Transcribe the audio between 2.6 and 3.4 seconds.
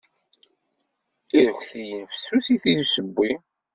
i ussewwi.